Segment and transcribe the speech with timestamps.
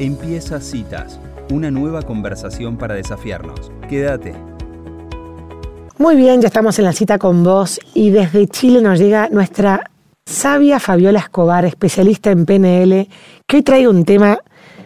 [0.00, 1.18] Empieza Citas,
[1.50, 3.72] una nueva conversación para desafiarnos.
[3.88, 4.32] Quédate.
[5.98, 9.90] Muy bien, ya estamos en la cita con vos y desde Chile nos llega nuestra
[10.24, 13.08] sabia Fabiola Escobar, especialista en PNL,
[13.44, 14.38] que hoy trae un tema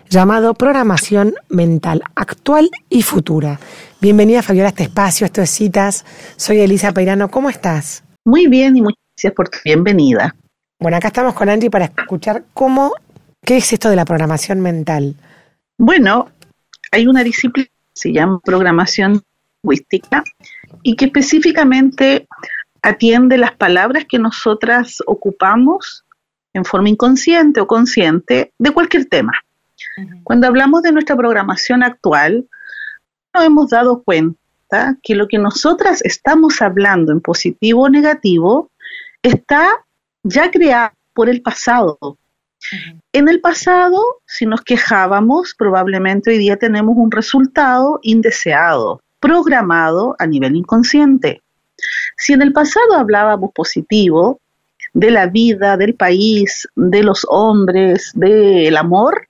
[0.09, 3.61] llamado programación mental actual y futura.
[4.01, 6.07] Bienvenida Fabiola a este espacio, esto es Citas.
[6.37, 8.03] Soy Elisa Peirano, ¿cómo estás?
[8.25, 10.35] Muy bien y muchas gracias por tu bienvenida.
[10.81, 12.95] Bueno, acá estamos con Angie para escuchar cómo,
[13.45, 15.15] qué es esto de la programación mental.
[15.79, 16.31] Bueno,
[16.91, 19.23] hay una disciplina que se llama programación
[19.63, 20.23] lingüística
[20.83, 22.27] y que específicamente
[22.83, 26.05] atiende las palabras que nosotras ocupamos
[26.53, 29.33] en forma inconsciente o consciente de cualquier tema.
[30.23, 32.47] Cuando hablamos de nuestra programación actual,
[33.35, 38.71] nos hemos dado cuenta que lo que nosotras estamos hablando en positivo o negativo
[39.23, 39.85] está
[40.23, 42.19] ya creado por el pasado.
[43.13, 50.27] En el pasado, si nos quejábamos, probablemente hoy día tenemos un resultado indeseado, programado a
[50.27, 51.43] nivel inconsciente.
[52.17, 54.41] Si en el pasado hablábamos positivo
[54.95, 59.29] de la vida, del país, de los hombres, del amor,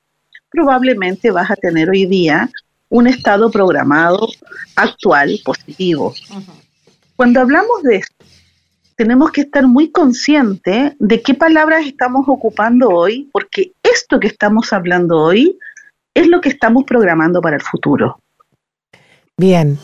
[0.51, 2.51] probablemente vas a tener hoy día
[2.89, 4.29] un estado programado
[4.77, 6.13] actual positivo.
[7.17, 8.25] Cuando hablamos de esto,
[8.97, 14.73] tenemos que estar muy conscientes de qué palabras estamos ocupando hoy, porque esto que estamos
[14.73, 15.59] hablando hoy
[16.15, 18.19] es lo que estamos programando para el futuro.
[19.37, 19.79] Bien,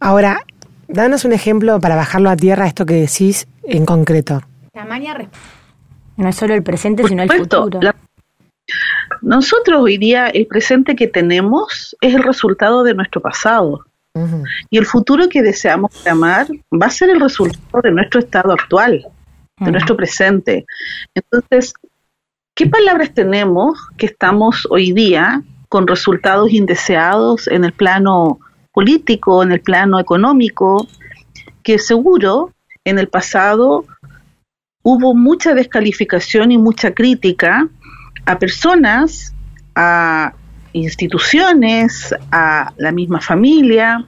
[0.00, 0.44] ahora,
[0.88, 4.42] danos un ejemplo para bajarlo a tierra, esto que decís en concreto.
[6.16, 7.80] no es solo el presente, sino el futuro.
[9.22, 13.86] nosotros hoy día, el presente que tenemos es el resultado de nuestro pasado.
[14.70, 19.06] Y el futuro que deseamos llamar va a ser el resultado de nuestro estado actual,
[19.58, 20.66] de nuestro presente.
[21.14, 21.72] Entonces,
[22.54, 28.40] ¿qué palabras tenemos que estamos hoy día con resultados indeseados en el plano
[28.72, 30.88] político, en el plano económico,
[31.62, 32.52] que seguro
[32.84, 33.84] en el pasado
[34.82, 37.68] hubo mucha descalificación y mucha crítica
[38.26, 39.34] a personas,
[39.74, 40.34] a
[40.72, 44.06] instituciones, a la misma familia.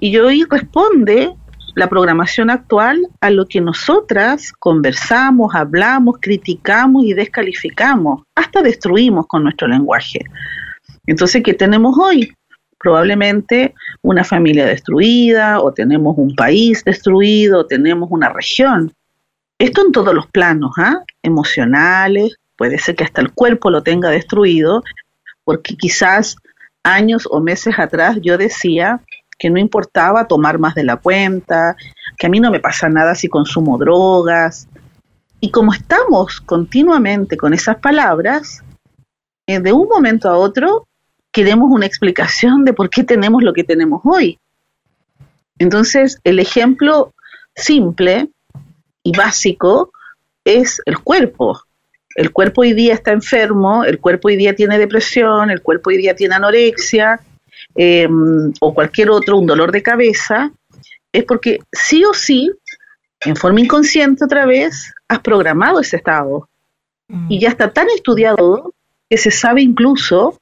[0.00, 1.34] Y hoy responde
[1.74, 9.44] la programación actual a lo que nosotras conversamos, hablamos, criticamos y descalificamos, hasta destruimos con
[9.44, 10.20] nuestro lenguaje.
[11.06, 12.32] Entonces, ¿qué tenemos hoy?
[12.78, 18.92] Probablemente una familia destruida, o tenemos un país destruido, o tenemos una región.
[19.58, 21.02] Esto en todos los planos, ¿ah?
[21.22, 24.82] emocionales, puede ser que hasta el cuerpo lo tenga destruido,
[25.48, 26.36] porque quizás
[26.82, 29.00] años o meses atrás yo decía
[29.38, 31.74] que no importaba tomar más de la cuenta,
[32.18, 34.68] que a mí no me pasa nada si consumo drogas.
[35.40, 38.62] Y como estamos continuamente con esas palabras,
[39.46, 40.86] eh, de un momento a otro
[41.32, 44.38] queremos una explicación de por qué tenemos lo que tenemos hoy.
[45.58, 47.14] Entonces, el ejemplo
[47.54, 48.28] simple
[49.02, 49.92] y básico
[50.44, 51.58] es el cuerpo
[52.18, 55.98] el cuerpo hoy día está enfermo, el cuerpo hoy día tiene depresión, el cuerpo hoy
[55.98, 57.20] día tiene anorexia
[57.76, 60.50] em, o cualquier otro, un dolor de cabeza,
[61.12, 62.50] es porque sí o sí,
[63.20, 66.48] en forma inconsciente otra vez, has programado ese estado.
[67.28, 68.74] Y ya está tan estudiado
[69.08, 70.40] que se sabe incluso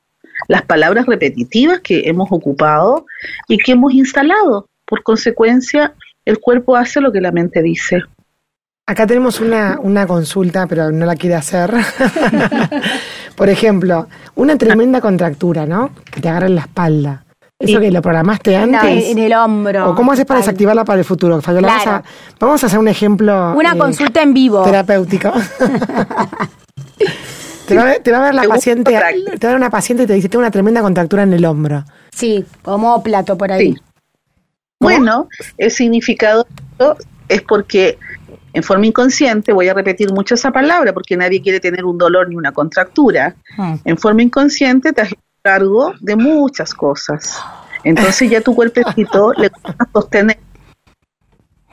[0.48, 3.04] las palabras repetitivas que hemos ocupado
[3.48, 4.66] y que hemos instalado.
[4.86, 5.92] Por consecuencia,
[6.24, 8.02] el cuerpo hace lo que la mente dice.
[8.88, 11.74] Acá tenemos una, una consulta, pero no la quiere hacer.
[13.36, 15.90] Por ejemplo, una tremenda contractura, ¿no?
[16.10, 17.24] Que te agarra en la espalda.
[17.58, 19.08] ¿Eso que lo programaste antes?
[19.08, 19.90] en el hombro.
[19.90, 21.40] ¿O cómo haces para desactivarla para el futuro?
[22.38, 23.54] Vamos, a, hacer un ejemplo.
[23.56, 24.62] Una eh, consulta en vivo.
[24.62, 25.32] Terapéutico.
[27.66, 30.28] te, va, a ver la paciente, te va a ver una paciente y te dice,
[30.28, 31.84] tengo una tremenda contractura en el hombro.
[32.12, 33.74] Sí, como plato por ahí.
[34.78, 36.46] Bueno, el significado
[37.28, 37.98] es porque
[38.56, 42.26] en forma inconsciente, voy a repetir mucho esa palabra porque nadie quiere tener un dolor
[42.30, 43.74] ni una contractura, hmm.
[43.84, 47.38] en forma inconsciente te haces cargo de muchas cosas.
[47.84, 50.38] Entonces ya tu cuerpecito le cuesta sostener,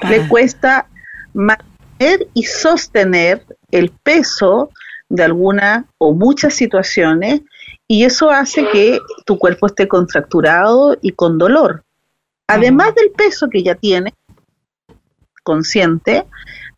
[0.09, 0.27] le ah.
[0.27, 0.88] cuesta
[1.33, 4.69] mantener y sostener el peso
[5.07, 7.44] de alguna o muchas situaciones
[7.88, 11.86] y eso hace que tu cuerpo esté contracturado y con dolor.
[12.45, 14.13] Además del peso que ya tiene
[15.44, 16.25] consciente,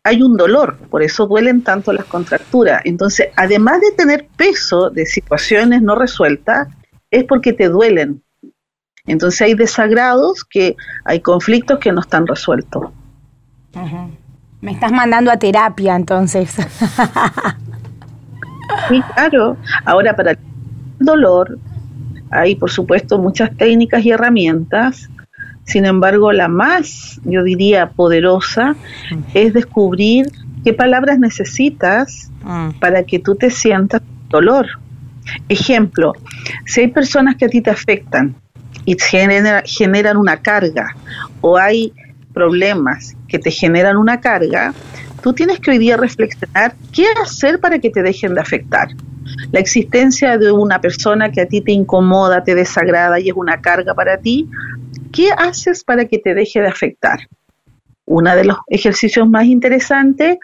[0.06, 2.80] hay un dolor, por eso duelen tanto las contracturas.
[2.84, 6.68] Entonces, además de tener peso de situaciones no resueltas,
[7.10, 8.22] es porque te duelen.
[9.04, 12.84] Entonces hay desagrados que hay conflictos que no están resueltos.
[14.60, 16.50] Me estás mandando a terapia entonces.
[18.88, 19.56] sí, claro.
[19.84, 20.38] Ahora para
[21.00, 21.58] dolor
[22.30, 25.10] hay, por supuesto, muchas técnicas y herramientas.
[25.66, 28.76] Sin embargo, la más, yo diría, poderosa
[29.34, 30.30] es descubrir
[30.64, 32.78] qué palabras necesitas mm.
[32.80, 34.66] para que tú te sientas dolor.
[35.48, 36.12] Ejemplo,
[36.64, 38.36] si hay personas que a ti te afectan
[38.84, 40.94] y generan una carga
[41.40, 41.92] o hay
[42.32, 44.72] problemas que te generan una carga,
[45.20, 48.88] tú tienes que hoy día reflexionar qué hacer para que te dejen de afectar.
[49.52, 53.60] La existencia de una persona que a ti te incomoda, te desagrada y es una
[53.60, 54.48] carga para ti,
[55.12, 57.20] ¿qué haces para que te deje de afectar?
[58.04, 60.38] Uno de los ejercicios más interesantes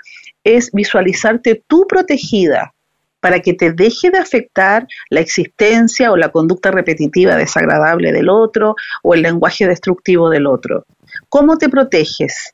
[0.45, 2.73] es visualizarte tú protegida
[3.21, 8.75] para que te deje de afectar la existencia o la conducta repetitiva desagradable del otro
[9.05, 10.85] o el lenguaje destructivo del otro.
[11.29, 12.53] ¿Cómo te proteges?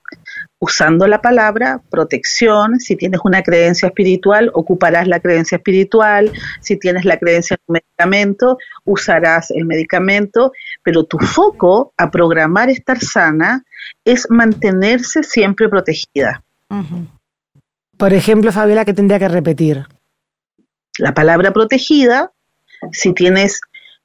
[0.61, 7.05] Usando la palabra protección, si tienes una creencia espiritual, ocuparás la creencia espiritual, si tienes
[7.05, 10.51] la creencia en un medicamento, usarás el medicamento,
[10.83, 13.65] pero tu foco a programar estar sana
[14.05, 16.43] es mantenerse siempre protegida.
[17.97, 19.87] Por ejemplo, Fabiola, ¿qué tendría que repetir?
[20.99, 22.33] La palabra protegida,
[22.91, 23.61] si tienes,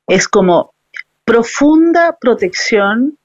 [0.07, 0.73] es como
[1.25, 3.17] profunda protección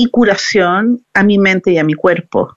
[0.00, 2.56] y curación a mi mente y a mi cuerpo.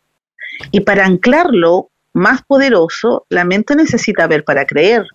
[0.71, 5.05] Y para anclarlo más poderoso, la mente necesita ver para creer.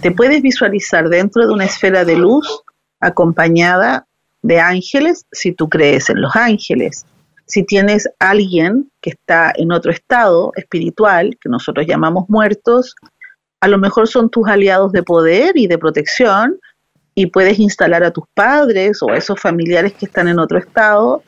[0.00, 2.62] Te puedes visualizar dentro de una esfera de luz
[3.00, 4.06] acompañada
[4.42, 7.04] de ángeles si tú crees en los ángeles.
[7.46, 12.94] Si tienes alguien que está en otro estado espiritual, que nosotros llamamos muertos,
[13.60, 16.60] a lo mejor son tus aliados de poder y de protección
[17.16, 21.24] y puedes instalar a tus padres o a esos familiares que están en otro estado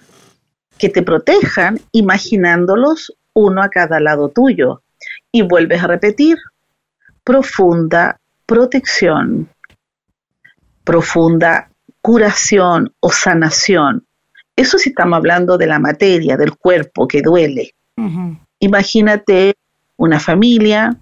[0.79, 4.83] que te protejan imaginándolos uno a cada lado tuyo.
[5.31, 6.39] Y vuelves a repetir,
[7.23, 9.49] profunda protección,
[10.85, 11.69] profunda
[12.01, 14.07] curación o sanación.
[14.57, 17.75] Eso si estamos hablando de la materia, del cuerpo que duele.
[18.61, 19.57] Imagínate
[19.97, 20.97] una familia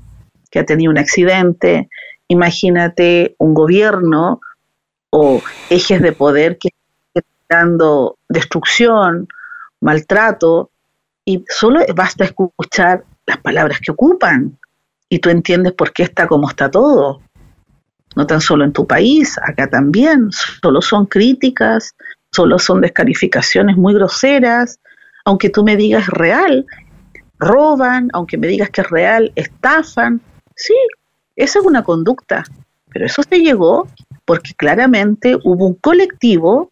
[0.50, 1.88] que ha tenido un accidente,
[2.28, 4.40] imagínate un gobierno
[5.10, 5.40] o
[5.70, 6.70] ejes de poder que
[7.14, 9.28] están dando destrucción,
[9.80, 10.70] maltrato,
[11.24, 14.56] y solo basta escuchar las palabras que ocupan
[15.08, 17.20] y tú entiendes por qué está como está todo.
[18.14, 21.94] No tan solo en tu país, acá también, solo son críticas,
[22.30, 24.78] solo son descalificaciones muy groseras,
[25.24, 26.64] aunque tú me digas real,
[27.38, 30.20] roban, aunque me digas que es real, estafan.
[30.54, 30.74] Sí,
[31.34, 32.44] esa es una conducta,
[32.92, 33.88] pero eso se llegó
[34.24, 36.70] porque claramente hubo un colectivo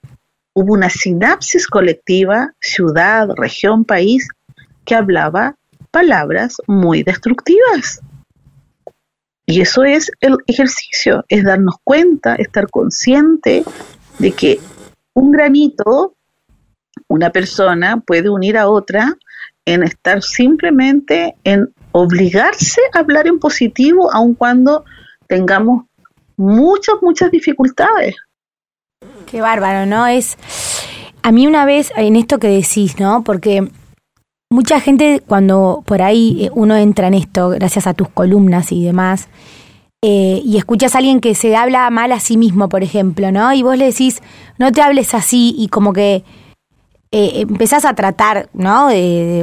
[0.54, 4.28] hubo una sinapsis colectiva, ciudad, región, país,
[4.84, 5.56] que hablaba
[5.90, 8.00] palabras muy destructivas.
[9.46, 13.64] Y eso es el ejercicio, es darnos cuenta, estar consciente
[14.18, 14.58] de que
[15.12, 16.14] un granito,
[17.08, 19.14] una persona puede unir a otra
[19.66, 24.84] en estar simplemente en obligarse a hablar en positivo aun cuando
[25.26, 25.84] tengamos
[26.36, 28.16] muchas, muchas dificultades.
[29.26, 30.06] Qué bárbaro, ¿no?
[30.06, 30.36] Es.
[31.22, 33.24] A mí una vez, en esto que decís, ¿no?
[33.24, 33.68] Porque
[34.50, 38.84] mucha gente, cuando por ahí eh, uno entra en esto, gracias a tus columnas y
[38.84, 39.28] demás,
[40.02, 43.52] eh, y escuchas a alguien que se habla mal a sí mismo, por ejemplo, ¿no?
[43.52, 44.22] Y vos le decís,
[44.58, 46.24] no te hables así, y como que
[47.10, 48.88] eh, empezás a tratar, ¿no?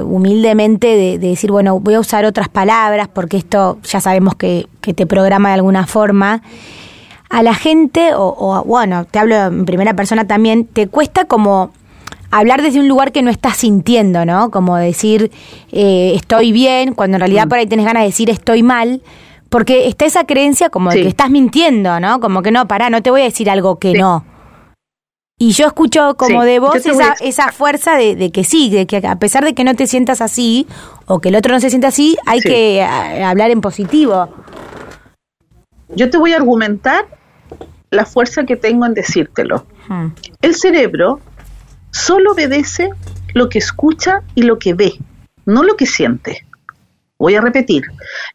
[0.05, 4.93] humildemente de, decir, bueno, voy a usar otras palabras porque esto ya sabemos que, que
[4.93, 6.41] te programa de alguna forma
[7.31, 11.71] a la gente, o, bueno, te hablo en primera persona también, te cuesta como
[12.29, 14.51] hablar desde un lugar que no estás sintiendo, ¿no?
[14.51, 15.31] Como decir
[15.71, 17.49] eh, estoy bien, cuando en realidad mm.
[17.49, 19.01] por ahí tenés ganas de decir estoy mal,
[19.49, 22.19] porque está esa creencia como de que estás mintiendo, ¿no?
[22.19, 24.25] Como que no, pará, no te voy a decir algo que no.
[25.37, 29.15] Y yo escucho como de vos esa, esa fuerza de, que sí, de que a
[29.15, 30.67] pesar de que no te sientas así
[31.07, 34.29] o que el otro no se sienta así, hay que eh, hablar en positivo.
[35.95, 37.20] Yo te voy a argumentar
[37.91, 39.67] la fuerza que tengo en decírtelo.
[39.87, 40.07] Hmm.
[40.41, 41.19] El cerebro
[41.91, 42.89] solo obedece
[43.33, 44.93] lo que escucha y lo que ve,
[45.45, 46.45] no lo que siente.
[47.19, 47.83] Voy a repetir,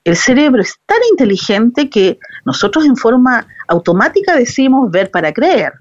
[0.05, 5.73] el cerebro es tan inteligente que nosotros en forma automática decimos ver para creer.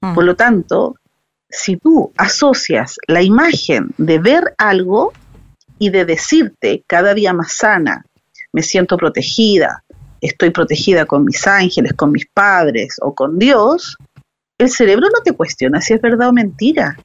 [0.00, 0.14] Hmm.
[0.14, 0.96] Por lo tanto,
[1.48, 5.12] si tú asocias la imagen de ver algo
[5.78, 8.06] y de decirte cada día más sana,
[8.52, 9.84] me siento protegida,
[10.20, 13.96] estoy protegida con mis ángeles, con mis padres o con Dios,
[14.58, 16.96] el cerebro no te cuestiona si es verdad o mentira.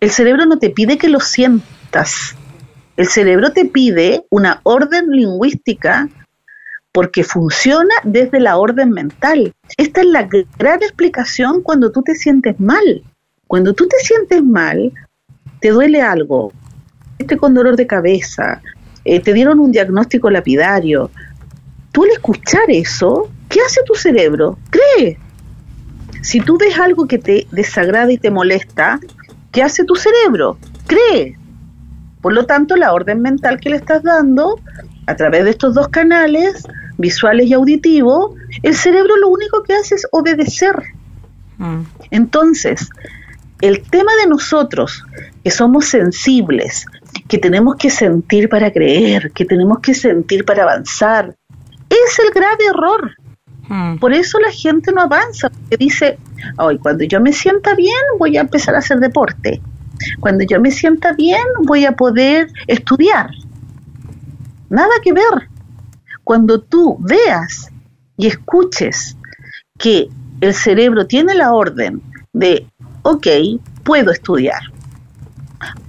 [0.00, 2.34] El cerebro no te pide que lo sientas.
[2.96, 6.08] El cerebro te pide una orden lingüística
[6.92, 9.54] porque funciona desde la orden mental.
[9.78, 10.28] Esta es la
[10.58, 13.02] gran explicación cuando tú te sientes mal.
[13.46, 14.92] Cuando tú te sientes mal,
[15.60, 16.52] te duele algo,
[17.18, 18.60] este con dolor de cabeza,
[19.04, 21.10] eh, te dieron un diagnóstico lapidario.
[21.92, 24.58] Tú al escuchar eso, ¿qué hace tu cerebro?
[24.70, 25.18] Cree.
[26.22, 28.98] Si tú ves algo que te desagrada y te molesta,
[29.50, 30.58] ¿qué hace tu cerebro?
[30.86, 31.36] Cree.
[32.22, 34.58] Por lo tanto, la orden mental que le estás dando
[35.06, 36.64] a través de estos dos canales,
[36.96, 40.76] visuales y auditivos, el cerebro lo único que hace es obedecer.
[41.58, 41.82] Mm.
[42.10, 42.88] Entonces,
[43.60, 45.04] el tema de nosotros,
[45.42, 46.86] que somos sensibles,
[47.28, 51.34] que tenemos que sentir para creer, que tenemos que sentir para avanzar,
[52.06, 53.12] es el grave error.
[53.68, 53.98] Mm.
[53.98, 56.18] Por eso la gente no avanza, porque dice,
[56.58, 59.60] hoy cuando yo me sienta bien voy a empezar a hacer deporte.
[60.20, 63.30] Cuando yo me sienta bien voy a poder estudiar.
[64.68, 65.48] Nada que ver.
[66.24, 67.70] Cuando tú veas
[68.16, 69.16] y escuches
[69.78, 70.08] que
[70.40, 72.66] el cerebro tiene la orden de,
[73.02, 73.26] ok,
[73.84, 74.60] puedo estudiar,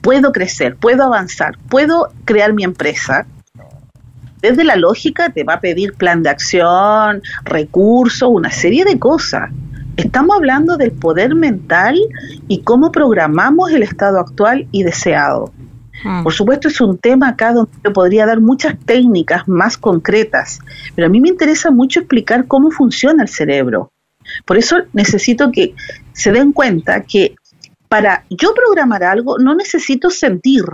[0.02, 3.26] puedo crecer, puedo avanzar, puedo crear mi empresa,
[4.44, 9.50] desde la lógica te va a pedir plan de acción, recursos, una serie de cosas.
[9.96, 11.98] Estamos hablando del poder mental
[12.50, 15.54] y cómo programamos el estado actual y deseado.
[16.04, 16.24] Hmm.
[16.24, 20.60] Por supuesto es un tema acá donde podría dar muchas técnicas más concretas,
[20.94, 23.94] pero a mí me interesa mucho explicar cómo funciona el cerebro.
[24.46, 25.74] Por eso necesito que
[26.12, 27.36] se den cuenta que
[27.88, 30.66] para yo programar algo no necesito sentir,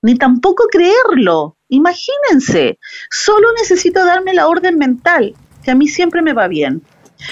[0.00, 1.55] ni tampoco creerlo.
[1.68, 2.78] Imagínense,
[3.10, 6.82] solo necesito darme la orden mental, que a mí siempre me va bien.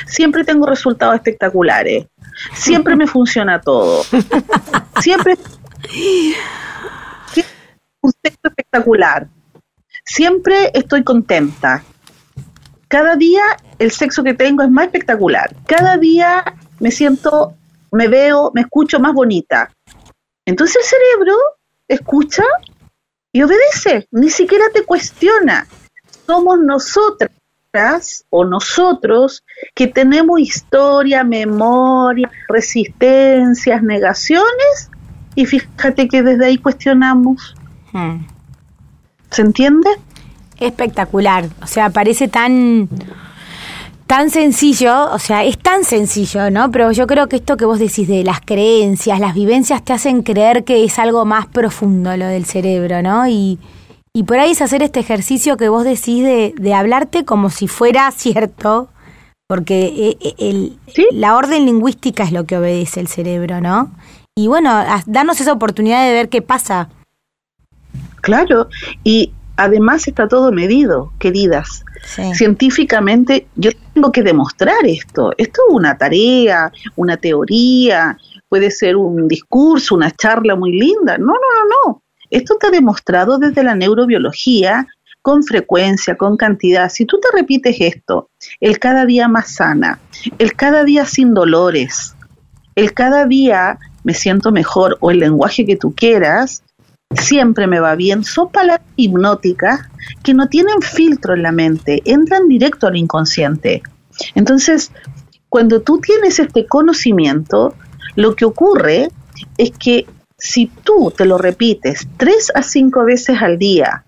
[0.07, 2.07] Siempre tengo resultados espectaculares.
[2.55, 4.03] Siempre me funciona todo.
[5.01, 5.37] Siempre
[8.01, 9.29] un sexo espectacular.
[10.05, 11.83] Siempre estoy contenta.
[12.89, 13.43] Cada día
[13.79, 15.55] el sexo que tengo es más espectacular.
[15.67, 16.45] Cada día
[16.81, 17.55] me siento,
[17.91, 19.71] me veo, me escucho más bonita.
[20.45, 21.37] Entonces el cerebro
[21.89, 22.45] escucha
[23.35, 25.67] y obedece, ni siquiera te cuestiona.
[26.25, 29.43] Somos nosotras o nosotros
[29.75, 34.89] que tenemos historia, memoria, resistencias, negaciones,
[35.35, 37.57] y fíjate que desde ahí cuestionamos.
[37.93, 38.19] Hmm.
[39.31, 39.91] ¿Se entiende?
[40.61, 42.89] Espectacular, o sea, parece tan
[44.17, 46.71] tan sencillo, o sea, es tan sencillo, ¿no?
[46.71, 50.23] Pero yo creo que esto que vos decís de las creencias, las vivencias te hacen
[50.23, 53.27] creer que es algo más profundo lo del cerebro, ¿no?
[53.27, 53.59] Y,
[54.13, 57.67] y por ahí es hacer este ejercicio que vos decís de, de hablarte como si
[57.67, 58.89] fuera cierto,
[59.49, 60.79] porque eh, eh, el,
[61.11, 63.91] la orden lingüística es lo que obedece el cerebro, ¿no?
[64.37, 64.71] Y bueno,
[65.07, 66.89] darnos esa oportunidad de ver qué pasa.
[68.21, 68.69] Claro,
[69.03, 71.85] y además está todo medido, queridas.
[72.35, 75.33] Científicamente yo tengo que demostrar esto.
[75.39, 81.17] Esto es una tarea, una teoría, puede ser un discurso, una charla muy linda.
[81.17, 82.03] No, no, no, no.
[82.31, 84.87] Esto está demostrado desde la neurobiología
[85.23, 86.91] con frecuencia, con cantidad.
[86.91, 88.29] Si tú te repites esto,
[88.61, 89.99] el cada día más sana,
[90.39, 92.15] el cada día sin dolores,
[92.75, 96.63] el cada día me siento mejor o el lenguaje que tú quieras,
[97.15, 99.89] siempre me va bien, son palabras hipnóticas
[100.23, 103.83] que no tienen filtro en la mente, entran directo al inconsciente.
[104.35, 104.93] Entonces,
[105.49, 107.75] cuando tú tienes este conocimiento,
[108.17, 109.11] lo que ocurre
[109.59, 110.07] es que
[110.37, 114.05] si tú te lo repites tres a cinco veces al día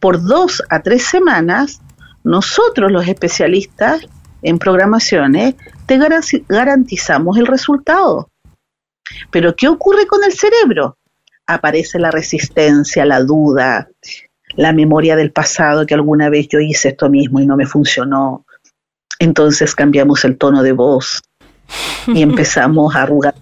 [0.00, 1.80] por dos a tres semanas,
[2.24, 4.00] nosotros los especialistas
[4.42, 5.54] en programaciones
[5.86, 5.98] te
[6.48, 8.28] garantizamos el resultado.
[9.30, 10.98] Pero ¿qué ocurre con el cerebro?
[11.46, 13.88] Aparece la resistencia, la duda,
[14.56, 18.44] la memoria del pasado que alguna vez yo hice esto mismo y no me funcionó.
[19.18, 21.22] Entonces cambiamos el tono de voz
[22.06, 23.34] y empezamos a arrugar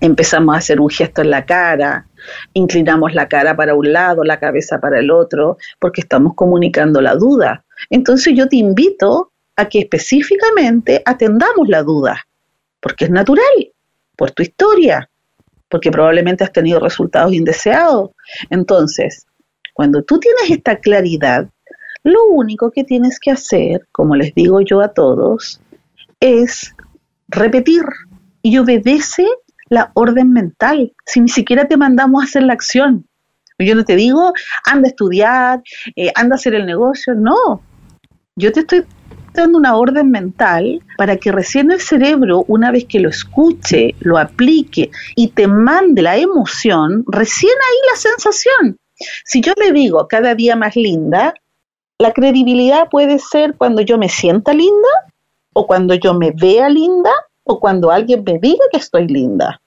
[0.00, 2.06] empezamos a hacer un gesto en la cara,
[2.52, 7.14] inclinamos la cara para un lado, la cabeza para el otro, porque estamos comunicando la
[7.14, 7.64] duda.
[7.90, 12.26] Entonces yo te invito a que específicamente atendamos la duda,
[12.80, 13.72] porque es natural,
[14.16, 15.10] por tu historia,
[15.68, 18.10] porque probablemente has tenido resultados indeseados.
[18.50, 19.26] Entonces,
[19.74, 21.48] cuando tú tienes esta claridad,
[22.02, 25.60] lo único que tienes que hacer, como les digo yo a todos,
[26.20, 26.74] es
[27.28, 27.82] repetir
[28.42, 29.26] y obedece
[29.68, 33.06] la orden mental, si ni siquiera te mandamos a hacer la acción.
[33.58, 34.32] Yo no te digo,
[34.64, 35.62] anda a estudiar,
[35.96, 37.60] eh, anda a hacer el negocio, no.
[38.36, 38.84] Yo te estoy
[39.38, 44.18] dando una orden mental para que recién el cerebro, una vez que lo escuche, lo
[44.18, 48.78] aplique y te mande la emoción, recién ahí la sensación.
[49.24, 51.34] Si yo le digo cada día más linda,
[51.98, 54.88] la credibilidad puede ser cuando yo me sienta linda
[55.52, 57.10] o cuando yo me vea linda
[57.44, 59.60] o cuando alguien me diga que estoy linda.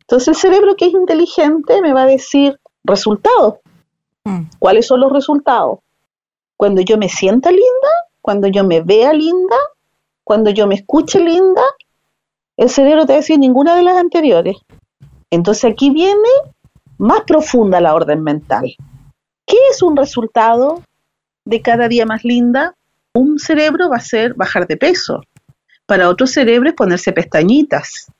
[0.00, 3.56] Entonces el cerebro que es inteligente me va a decir resultados.
[4.24, 4.44] Mm.
[4.58, 5.80] ¿Cuáles son los resultados?
[6.56, 7.88] Cuando yo me sienta linda,
[8.28, 9.56] cuando yo me vea linda,
[10.22, 11.62] cuando yo me escuche linda,
[12.58, 14.58] el cerebro te va a decir ninguna de las anteriores.
[15.30, 16.28] Entonces aquí viene
[16.98, 18.74] más profunda la orden mental.
[19.46, 20.82] ¿Qué es un resultado
[21.46, 22.74] de cada día más linda?
[23.14, 25.22] Un cerebro va a ser bajar de peso.
[25.86, 28.12] Para otro cerebro es ponerse pestañitas.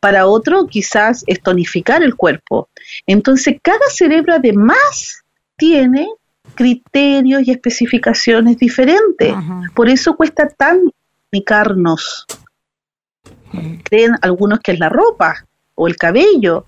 [0.00, 2.68] Para otro quizás es tonificar el cuerpo.
[3.06, 5.22] Entonces cada cerebro además
[5.56, 6.08] tiene
[6.54, 9.34] criterios y especificaciones diferentes.
[9.74, 10.90] Por eso cuesta tanto
[11.30, 12.26] comunicarnos.
[13.84, 16.64] Creen algunos que es la ropa o el cabello.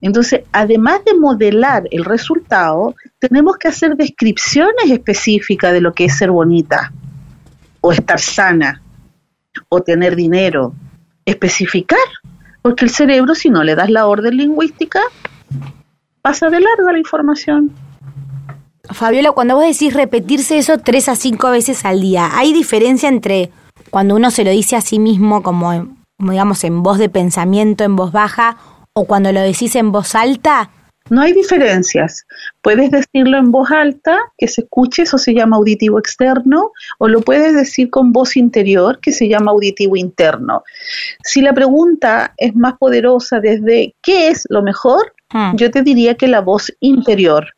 [0.00, 6.16] Entonces, además de modelar el resultado, tenemos que hacer descripciones específicas de lo que es
[6.18, 6.92] ser bonita,
[7.80, 8.82] o estar sana,
[9.68, 10.74] o tener dinero.
[11.24, 11.98] Especificar,
[12.60, 15.00] porque el cerebro, si no le das la orden lingüística,
[16.20, 17.72] pasa de larga la información.
[18.90, 23.50] Fabiola, cuando vos decís repetirse eso tres a cinco veces al día, ¿hay diferencia entre
[23.90, 27.96] cuando uno se lo dice a sí mismo como, digamos en voz de pensamiento, en
[27.96, 28.58] voz baja,
[28.92, 30.70] o cuando lo decís en voz alta?
[31.10, 32.26] No hay diferencias.
[32.62, 37.20] Puedes decirlo en voz alta, que se escuche, eso se llama auditivo externo, o lo
[37.20, 40.62] puedes decir con voz interior, que se llama auditivo interno.
[41.22, 45.12] Si la pregunta es más poderosa desde ¿qué es lo mejor?
[45.30, 45.56] Hmm.
[45.56, 47.48] Yo te diría que la voz interior.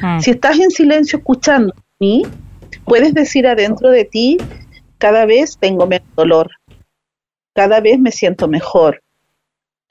[0.00, 0.20] Hmm.
[0.20, 2.22] Si estás en silencio escuchando a mí,
[2.84, 4.38] puedes decir adentro de ti,
[4.98, 6.50] cada vez tengo menos dolor,
[7.54, 9.02] cada vez me siento mejor,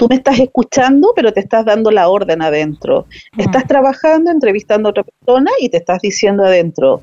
[0.01, 3.05] tú me estás escuchando, pero te estás dando la orden adentro.
[3.37, 7.01] Estás trabajando, entrevistando a otra persona y te estás diciendo adentro,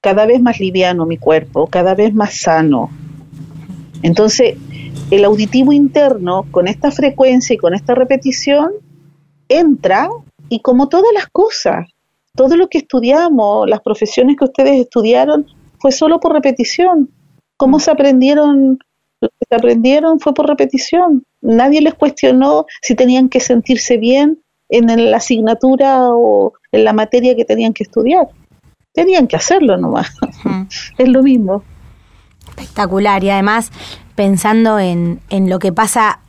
[0.00, 2.90] cada vez más liviano mi cuerpo, cada vez más sano.
[4.02, 4.56] Entonces,
[5.10, 8.72] el auditivo interno, con esta frecuencia y con esta repetición,
[9.48, 10.08] entra
[10.48, 11.88] y como todas las cosas,
[12.34, 15.46] todo lo que estudiamos, las profesiones que ustedes estudiaron,
[15.78, 17.10] fue solo por repetición.
[17.56, 18.78] ¿Cómo se aprendieron
[19.24, 21.24] lo que se aprendieron fue por repetición.
[21.40, 27.34] Nadie les cuestionó si tenían que sentirse bien en la asignatura o en la materia
[27.34, 28.28] que tenían que estudiar.
[28.92, 30.14] Tenían que hacerlo nomás.
[30.98, 31.62] es lo mismo.
[32.48, 33.24] Espectacular.
[33.24, 33.70] Y además,
[34.14, 36.20] pensando en, en lo que pasa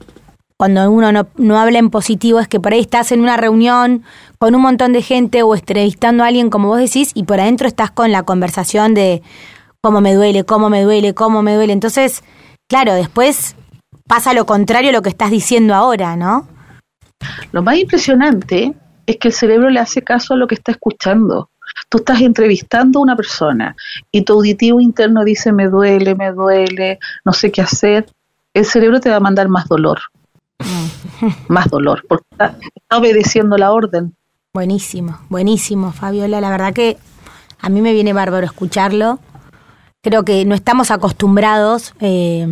[0.58, 4.04] cuando uno no, habla en positivo, es que por ahí estás en una reunión
[4.40, 7.68] con un montón de gente o entrevistando a alguien, como vos decís, y por adentro
[7.68, 9.22] estás con la conversación de
[9.82, 11.74] cómo me duele, cómo me duele, cómo me duele.
[11.74, 12.24] Entonces,
[12.68, 13.56] Claro, después
[14.08, 16.48] pasa lo contrario a lo que estás diciendo ahora, ¿no?
[17.52, 18.74] Lo más impresionante
[19.06, 21.50] es que el cerebro le hace caso a lo que está escuchando.
[21.90, 23.76] Tú estás entrevistando a una persona
[24.12, 28.08] y tu auditivo interno dice me duele, me duele, no sé qué hacer.
[28.54, 30.00] El cerebro te va a mandar más dolor.
[31.48, 32.58] Más dolor, porque está,
[32.92, 34.16] obedeciendo la orden.
[34.54, 36.42] Buenísimo, buenísimo, Fabiola.
[36.42, 36.98] La verdad que
[37.60, 39.20] a mí me viene bárbaro escucharlo
[40.06, 42.48] creo que no estamos acostumbrados eh,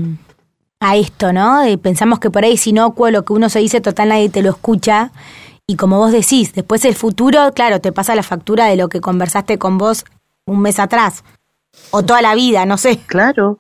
[0.80, 1.62] a esto, ¿no?
[1.84, 4.50] pensamos que por ahí es inocuo lo que uno se dice, total nadie te lo
[4.50, 5.12] escucha.
[5.68, 9.02] Y como vos decís, después el futuro, claro, te pasa la factura de lo que
[9.02, 10.04] conversaste con vos
[10.48, 11.24] un mes atrás.
[11.92, 12.98] O toda la vida, no sé.
[13.06, 13.60] Claro.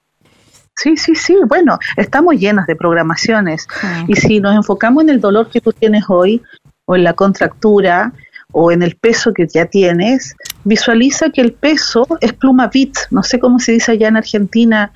[0.76, 1.36] Sí, sí, sí.
[1.48, 3.68] Bueno, estamos llenas de programaciones.
[3.82, 4.06] Ah.
[4.08, 6.42] Y si nos enfocamos en el dolor que tú tienes hoy,
[6.86, 8.14] o en la contractura,
[8.52, 13.24] o en el peso que ya tienes, visualiza que el peso es pluma bit, no
[13.24, 14.92] sé cómo se dice allá en Argentina,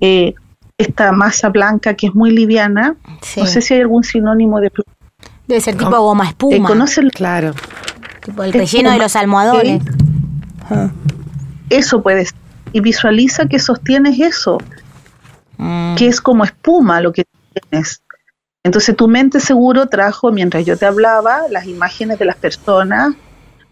[0.00, 0.34] eh,
[0.78, 2.96] esta masa blanca que es muy liviana,
[3.36, 4.92] no sé si hay algún sinónimo de pluma.
[5.46, 6.70] Debe ser tipo goma espuma.
[6.70, 7.54] Eh, claro.
[8.24, 9.82] Tipo el relleno de los almohadones.
[11.68, 12.34] Eso puedes.
[12.72, 14.58] Y visualiza que sostienes eso,
[15.62, 15.96] mm.
[15.96, 17.24] que es como espuma lo que
[17.70, 18.02] tienes.
[18.64, 23.14] Entonces tu mente seguro trajo, mientras yo te hablaba, las imágenes de las personas,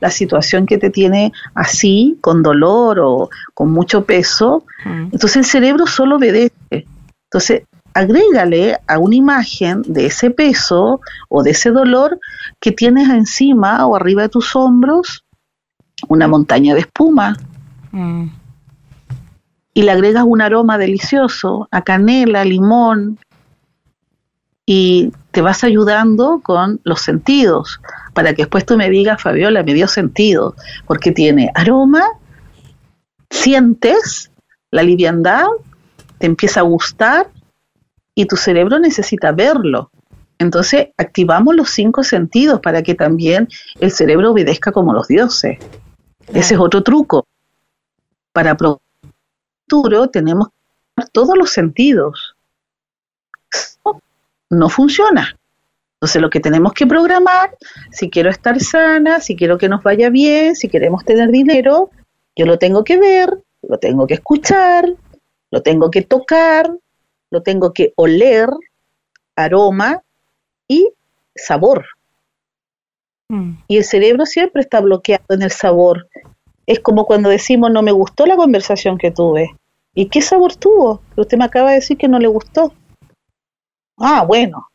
[0.00, 4.64] la situación que te tiene así, con dolor o con mucho peso.
[4.84, 6.86] Entonces el cerebro solo obedece.
[7.24, 12.18] Entonces agrégale a una imagen de ese peso o de ese dolor
[12.60, 15.24] que tienes encima o arriba de tus hombros
[16.08, 17.36] una montaña de espuma.
[17.92, 18.26] Mm.
[19.72, 23.18] Y le agregas un aroma delicioso a canela, limón,
[24.66, 27.80] y te vas ayudando con los sentidos,
[28.14, 30.54] para que después tú me digas, Fabiola, me dio sentido,
[30.86, 32.04] porque tiene aroma,
[33.30, 34.30] sientes
[34.70, 35.46] la liviandad,
[36.18, 37.30] te empieza a gustar
[38.14, 39.90] y tu cerebro necesita verlo.
[40.38, 45.58] Entonces activamos los cinco sentidos para que también el cerebro obedezca como los dioses.
[46.32, 47.26] Ese es otro truco.
[48.32, 48.56] para
[49.70, 50.48] futuro tenemos
[50.96, 52.34] que todos los sentidos.
[54.50, 55.36] No funciona.
[55.94, 57.56] Entonces lo que tenemos que programar,
[57.92, 61.90] si quiero estar sana, si quiero que nos vaya bien, si queremos tener dinero,
[62.34, 64.92] yo lo tengo que ver, lo tengo que escuchar,
[65.50, 66.70] lo tengo que tocar,
[67.30, 68.48] lo tengo que oler,
[69.36, 70.02] aroma
[70.66, 70.90] y
[71.36, 71.84] sabor.
[73.28, 73.52] Mm.
[73.68, 76.08] Y el cerebro siempre está bloqueado en el sabor.
[76.66, 79.59] Es como cuando decimos, no me gustó la conversación que tuve.
[80.00, 81.02] ¿Y qué sabor tuvo?
[81.14, 82.72] Usted me acaba de decir que no le gustó.
[83.98, 84.70] Ah, bueno,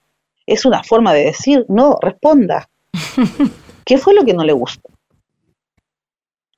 [0.45, 2.69] es una forma de decir, no, responda.
[3.85, 4.87] ¿Qué fue lo que no le gustó?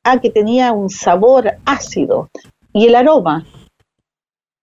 [0.03, 2.29] Ah, que tenía un sabor ácido.
[2.73, 3.45] ¿Y el aroma?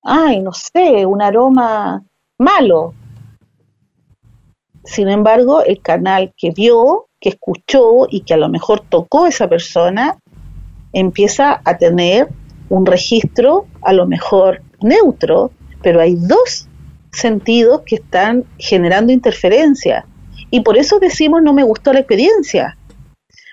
[0.02, 2.04] Ay, no sé, un aroma
[2.38, 2.92] malo.
[4.84, 9.48] Sin embargo, el canal que vio, que escuchó y que a lo mejor tocó esa
[9.48, 10.18] persona,
[10.92, 12.28] empieza a tener
[12.74, 16.68] un registro a lo mejor neutro, pero hay dos
[17.12, 20.06] sentidos que están generando interferencia.
[20.50, 22.76] Y por eso decimos no me gustó la experiencia,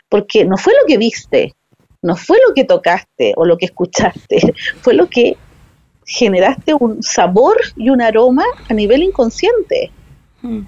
[0.09, 1.53] porque no fue lo que viste,
[2.01, 5.37] no fue lo que tocaste o lo que escuchaste, fue lo que
[6.05, 9.91] generaste un sabor y un aroma a nivel inconsciente.
[10.41, 10.63] Hmm.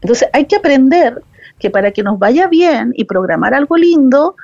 [0.00, 1.22] Entonces hay que aprender
[1.58, 4.36] que para que nos vaya bien y programar algo lindo,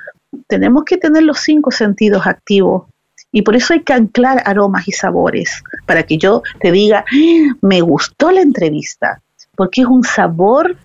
[0.47, 2.83] tenemos que tener los cinco sentidos activos.
[3.31, 7.55] Y por eso hay que anclar aromas y sabores, para que yo te diga, ¡Ah!
[7.61, 9.21] me gustó la entrevista,
[9.55, 10.77] porque es un sabor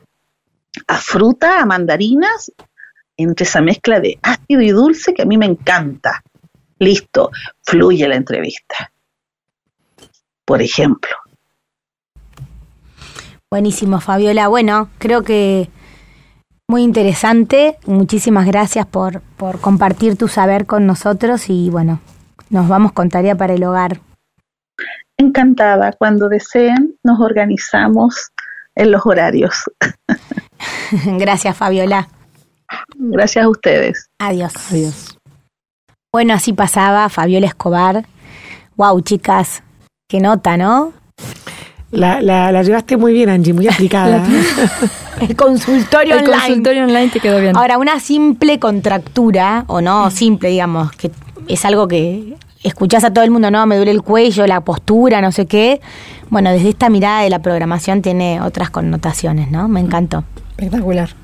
[0.86, 2.52] a fruta, a mandarinas,
[3.16, 6.22] entre esa mezcla de ácido y dulce que a mí me encanta.
[6.78, 7.30] Listo,
[7.62, 8.92] fluye la entrevista.
[10.44, 11.14] Por ejemplo.
[13.50, 14.48] Buenísimo, Fabiola.
[14.48, 15.70] Bueno, creo que
[16.66, 17.78] muy interesante.
[17.86, 22.00] Muchísimas gracias por, por compartir tu saber con nosotros y bueno,
[22.50, 24.00] nos vamos con tarea para el hogar.
[25.16, 25.92] Encantada.
[25.92, 28.30] Cuando deseen, nos organizamos
[28.74, 29.64] en los horarios.
[31.18, 32.08] Gracias, Fabiola.
[32.96, 34.10] Gracias a ustedes.
[34.18, 34.52] Adiós.
[34.70, 35.18] Adiós.
[36.12, 38.04] Bueno, así pasaba Fabiola Escobar.
[38.76, 39.62] Wow, chicas,
[40.08, 40.92] qué nota, ¿no?
[41.90, 44.24] La, la, llevaste muy bien, Angie, muy aplicada.
[45.20, 46.34] el consultorio el online.
[46.34, 47.56] El consultorio online te quedó bien.
[47.56, 51.12] Ahora, una simple contractura, o no simple, digamos, que
[51.48, 55.20] es algo que escuchás a todo el mundo, no, me duele el cuello, la postura,
[55.20, 55.80] no sé qué.
[56.30, 59.68] Bueno, desde esta mirada de la programación tiene otras connotaciones, ¿no?
[59.68, 60.24] Me encantó.
[60.56, 61.14] Espectacular.